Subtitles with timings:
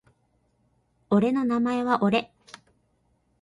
[1.11, 2.33] 俺の名前は俺